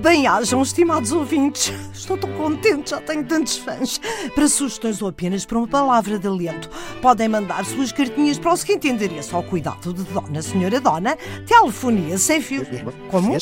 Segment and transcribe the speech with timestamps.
[0.00, 1.72] Bem-ajam, estimados ouvintes.
[1.92, 4.00] Estou tão contente, já tenho tantos fãs.
[4.34, 6.70] Para sugestões ou apenas para uma palavra de alento,
[7.02, 12.16] podem mandar suas cartinhas para o seguinte endereço ao cuidado de Dona Senhora Dona, telefonia
[12.16, 12.66] sem fio.
[13.10, 13.36] Como?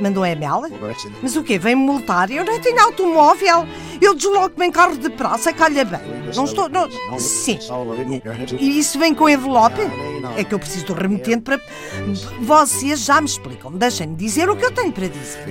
[0.00, 0.62] Mandou e-mail?
[1.22, 1.58] Mas o quê?
[1.58, 2.30] Vem-me multar?
[2.30, 3.66] Eu não tenho automóvel.
[4.00, 6.00] Eu desloco-me em carro de praça, calha bem.
[6.34, 6.68] Não estou.
[6.68, 6.88] Não...
[7.18, 7.58] Sim.
[8.58, 9.80] E isso vem com envelope?
[10.36, 11.60] É que eu preciso do remetente para.
[12.40, 13.70] Vocês já me explicam.
[13.72, 15.44] Deixem-me dizer o que eu tenho para dizer.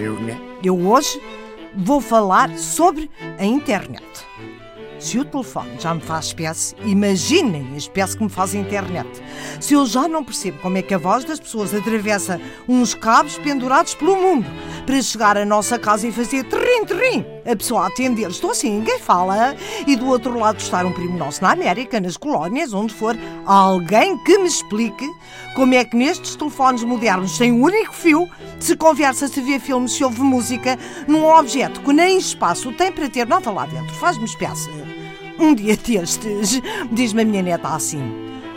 [0.64, 1.22] Eu hoje
[1.76, 4.04] vou falar sobre a internet.
[5.04, 9.10] Se o telefone já me faz espécie, imaginem a espécie que me faz a internet.
[9.60, 12.40] Se eu já não percebo como é que a voz das pessoas atravessa
[12.70, 14.46] uns cabos pendurados pelo mundo
[14.86, 18.78] para chegar à nossa casa e fazer trim, trim, a pessoa a atender, estou assim,
[18.78, 22.94] ninguém fala, e do outro lado estar um primo nosso na América, nas colónias, onde
[22.94, 25.06] for, alguém que me explique
[25.54, 28.26] como é que nestes telefones modernos, sem um único fio,
[28.58, 33.10] se conversa, se vê filmes, se ouve música, num objeto que nem espaço tem para
[33.10, 33.94] ter nada lá dentro.
[33.96, 34.93] Faz-me espécie.
[35.40, 38.02] Um dia destes, diz-me a minha neta assim: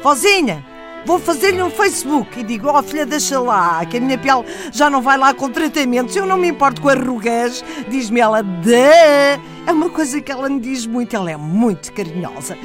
[0.03, 0.65] Vozinha,
[1.07, 2.41] vou fazer-lhe um Facebook.
[2.41, 5.51] E digo: Oh, filha, deixa lá, que a minha pele já não vai lá com
[5.51, 6.15] tratamentos.
[6.15, 7.65] Eu não me importo com arrugas.
[7.89, 11.17] Diz-me ela: de É uma coisa que ela me diz muito.
[11.17, 12.59] Ela é muito carinhosa.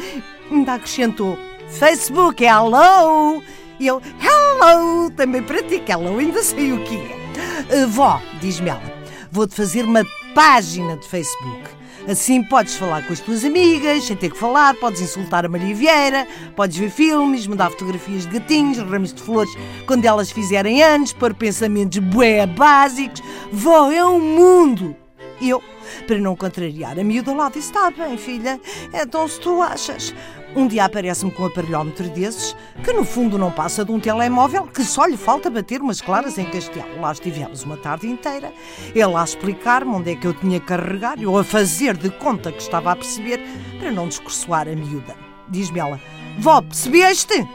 [0.52, 1.38] Ainda acrescentou:
[1.70, 3.42] Facebook é hello.
[3.80, 7.84] E eu: Hello, também para ti, que hello, ainda sei o que é.
[7.84, 8.84] Uh, vó, diz-me ela:
[9.32, 11.81] Vou-te fazer uma página de Facebook.
[12.08, 15.76] Assim podes falar com as tuas amigas, sem ter que falar, podes insultar a Maria
[15.76, 19.52] Vieira, podes ver filmes, mandar fotografias de gatinhos, ramos de flores
[19.86, 23.22] quando elas fizerem anos, pôr pensamentos bué básicos.
[23.52, 24.96] Vó, é um mundo!
[25.42, 25.62] Eu,
[26.08, 28.60] para não contrariar a miúda lá, disse: Está bem, filha,
[28.94, 30.14] então se tu achas.
[30.54, 34.68] Um dia aparece-me com um aparelhómetro desses, que no fundo não passa de um telemóvel,
[34.68, 37.00] que só lhe falta bater umas claras em castelo.
[37.00, 38.54] Lá estivemos uma tarde inteira,
[38.94, 42.52] ele a explicar-me onde é que eu tinha que carregar, eu a fazer de conta
[42.52, 43.40] que estava a perceber,
[43.80, 45.16] para não discursoar a miúda.
[45.48, 46.00] Diz-me ela:
[46.38, 47.48] Vó, percebeste?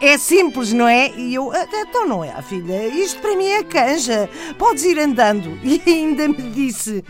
[0.00, 1.10] É simples, não é?
[1.16, 5.58] E eu, então não é, filha, isto para mim é canja, podes ir andando.
[5.64, 7.04] E ainda me disse,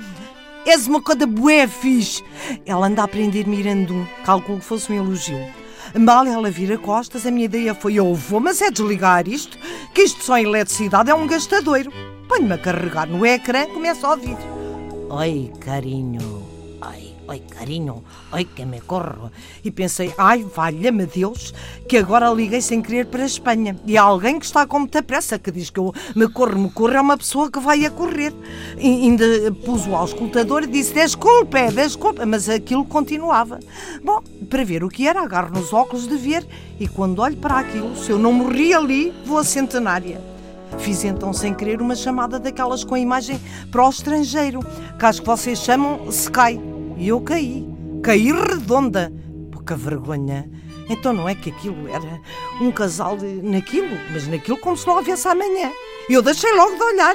[0.70, 2.22] és uma coisa bué fixe.
[2.66, 5.38] Ela anda a aprender mirandum, calculo que fosse um elogio.
[5.98, 9.58] Mal ela vira costas, a minha ideia foi, eu vou, mas é desligar isto,
[9.94, 11.90] que isto só em eletricidade é um gastadoiro.
[12.28, 14.36] Ponho-me a carregar no ecrã, começo a ouvir.
[15.08, 16.42] Oi, carinho,
[16.80, 19.30] ai, oi, carinho, oi, que me corro.
[19.64, 21.52] E pensei, ai, valha-me Deus,
[21.88, 23.76] que agora liguei sem querer para a Espanha.
[23.86, 26.70] E há alguém que está com muita pressa, que diz que eu me corro, me
[26.70, 28.32] corro, é uma pessoa que vai a correr.
[28.76, 29.24] E ainda
[29.64, 33.58] pus o auscultador e disse, desculpa, é, desculpa, mas aquilo continuava.
[34.02, 36.46] Bom, para ver o que era, agarro nos óculos de ver
[36.78, 40.27] e quando olho para aquilo, se eu não morri ali, vou a centenária.
[40.78, 43.40] Fiz então sem querer uma chamada daquelas com a imagem
[43.70, 44.60] para o estrangeiro,
[45.00, 46.60] acho que vocês chamam Sky.
[46.96, 47.66] E eu caí.
[48.02, 49.12] Caí redonda.
[49.50, 50.48] Pouca vergonha.
[50.90, 52.20] Então não é que aquilo era
[52.60, 53.26] um casal de...
[53.42, 55.70] naquilo, mas naquilo como se não houvesse amanhã.
[56.08, 57.14] Eu deixei logo de olhar,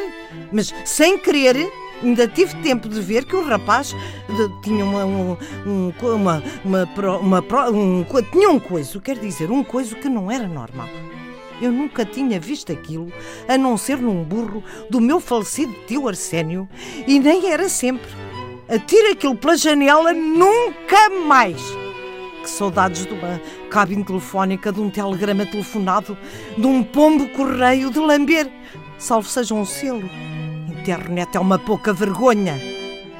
[0.51, 1.71] mas sem querer
[2.03, 3.87] ainda tive tempo de ver que o rapaz
[4.27, 9.49] de- tinha uma, um, um, uma, uma, uma, pro- um, tinha um coiso, quer dizer,
[9.49, 10.87] um coiso que não era normal.
[11.61, 13.11] Eu nunca tinha visto aquilo,
[13.47, 16.67] a não ser num burro do meu falecido tio Arsénio,
[17.07, 18.09] e nem era sempre.
[18.69, 21.61] Atira aquilo pela janela nunca mais.
[22.41, 26.17] Que saudades de uma cabine telefónica, de um telegrama telefonado,
[26.57, 28.51] de um pombo correio de lamber.
[28.97, 30.09] Salvo seja um selo.
[30.69, 32.59] Internet é uma pouca vergonha.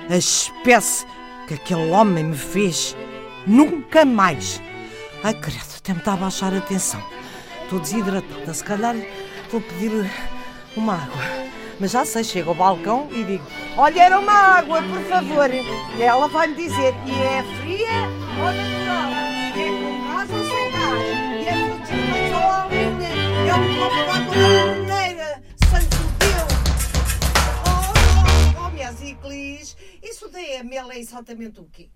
[0.10, 1.06] A espécie
[1.48, 2.96] que aquele homem me fez.
[3.48, 4.62] Nunca mais.
[5.24, 6.18] Ai, credo, até me está
[7.74, 8.54] Estou desidratada.
[8.54, 8.96] Se calhar
[9.50, 9.92] vou pedir
[10.78, 11.24] uma água.
[11.80, 13.44] Mas já sei, chego ao balcão e digo:
[13.76, 15.50] Olha, era uma água, por favor.
[15.50, 17.90] E ela vai-me dizer: E é fria
[18.38, 19.12] ou natural?
[19.56, 21.02] É com gás ou sem gás?
[21.42, 23.10] E é frutinha ou alminha?
[23.50, 25.44] É um copo de água da torneira.
[25.72, 26.54] Santo Deus!
[27.66, 31.90] Oh, oh, oh, minhas iclis, isso da EML é exatamente o quê?